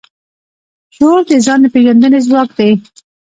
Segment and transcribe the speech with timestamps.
[0.95, 2.71] شعور د ځان د پېژندنې ځواک دی.